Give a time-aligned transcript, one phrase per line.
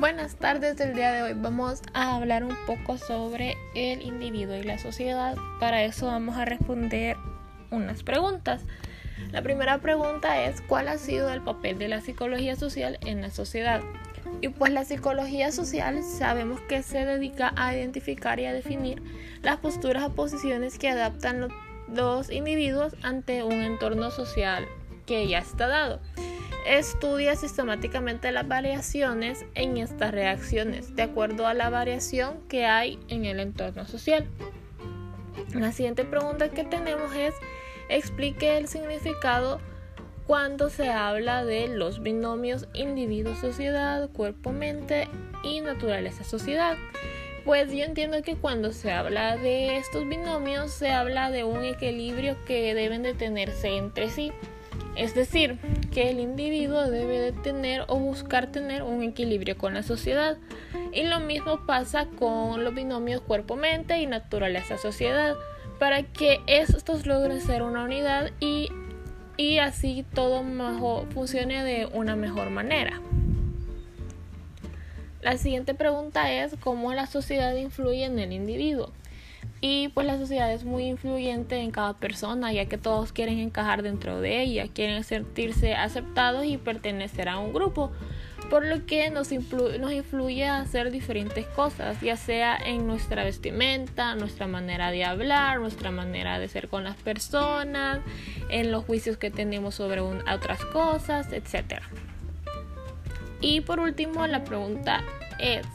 [0.00, 1.32] Buenas tardes del día de hoy.
[1.36, 5.36] Vamos a hablar un poco sobre el individuo y la sociedad.
[5.60, 7.16] Para eso vamos a responder
[7.70, 8.62] unas preguntas.
[9.30, 13.30] La primera pregunta es ¿cuál ha sido el papel de la psicología social en la
[13.30, 13.82] sociedad?
[14.40, 19.00] Y pues la psicología social sabemos que se dedica a identificar y a definir
[19.42, 21.48] las posturas o posiciones que adaptan
[21.88, 24.66] los individuos ante un entorno social
[25.06, 26.00] que ya está dado
[26.64, 33.24] estudia sistemáticamente las variaciones en estas reacciones de acuerdo a la variación que hay en
[33.24, 34.26] el entorno social.
[35.54, 37.34] La siguiente pregunta que tenemos es
[37.88, 39.60] explique el significado
[40.26, 45.08] cuando se habla de los binomios individuo-sociedad, cuerpo-mente
[45.42, 46.76] y naturaleza-sociedad.
[47.44, 52.42] Pues yo entiendo que cuando se habla de estos binomios se habla de un equilibrio
[52.46, 54.32] que deben de tenerse entre sí.
[54.96, 55.58] Es decir,
[55.94, 60.36] que el individuo debe de tener o buscar tener un equilibrio con la sociedad.
[60.92, 65.36] Y lo mismo pasa con los binomios cuerpo-mente y naturaleza-sociedad,
[65.78, 68.70] para que estos logren ser una unidad y,
[69.36, 70.44] y así todo
[71.10, 73.00] funcione de una mejor manera.
[75.22, 78.90] La siguiente pregunta es cómo la sociedad influye en el individuo.
[79.60, 83.82] Y pues la sociedad es muy influyente en cada persona, ya que todos quieren encajar
[83.82, 87.90] dentro de ella, quieren sentirse aceptados y pertenecer a un grupo,
[88.50, 94.14] por lo que nos, nos influye a hacer diferentes cosas, ya sea en nuestra vestimenta,
[94.16, 98.00] nuestra manera de hablar, nuestra manera de ser con las personas,
[98.50, 101.80] en los juicios que tenemos sobre otras cosas, etc.
[103.40, 105.02] Y por último, la pregunta
[105.38, 105.66] es,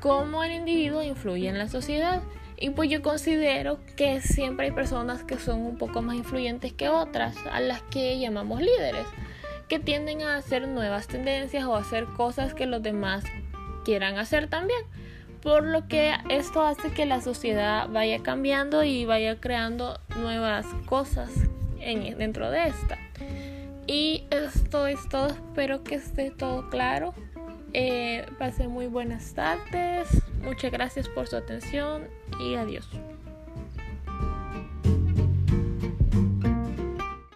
[0.00, 2.22] ¿cómo el individuo influye en la sociedad?
[2.62, 6.88] Y pues yo considero que siempre hay personas que son un poco más influyentes que
[6.88, 9.04] otras, a las que llamamos líderes,
[9.68, 13.24] que tienden a hacer nuevas tendencias o hacer cosas que los demás
[13.84, 14.78] quieran hacer también.
[15.42, 21.32] Por lo que esto hace que la sociedad vaya cambiando y vaya creando nuevas cosas
[21.80, 22.96] en, dentro de esta.
[23.88, 27.12] Y esto es todo, espero que esté todo claro.
[27.74, 28.24] Eh,
[28.68, 30.06] muy buenas tardes,
[30.42, 32.08] Muchas gracias por su atención
[32.40, 32.88] y adiós.